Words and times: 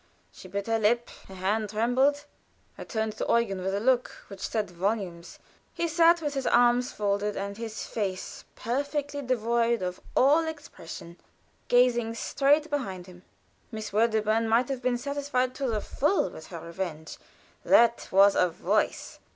She 0.31 0.47
bit 0.47 0.65
her 0.65 0.79
lip; 0.79 1.11
her 1.27 1.35
hand 1.35 1.69
trembled. 1.69 2.25
I 2.75 2.85
turned 2.85 3.15
to 3.19 3.25
Eugen 3.29 3.61
with 3.63 3.75
a 3.75 3.79
look 3.79 4.07
which 4.29 4.47
said 4.49 4.71
volumes. 4.71 5.37
He 5.75 5.87
sat 5.87 6.23
with 6.23 6.33
his 6.33 6.47
arms 6.47 6.91
folded, 6.91 7.37
and 7.37 7.55
his 7.55 7.85
face 7.85 8.43
perfectly 8.55 9.21
devoid 9.21 9.83
of 9.83 9.99
all 10.17 10.47
expression, 10.47 11.17
gazing 11.67 12.15
straight 12.15 12.67
before 12.71 12.89
him. 12.93 13.21
Miss 13.71 13.93
Wedderburn 13.93 14.49
might 14.49 14.69
have 14.69 14.81
been 14.81 14.97
satisfied 14.97 15.53
to 15.53 15.67
the 15.69 15.81
full 15.81 16.31
with 16.31 16.47
her 16.47 16.61
revenge. 16.61 17.19
That 17.63 18.07
was 18.11 18.33
a 18.33 18.49
voice! 18.49 19.19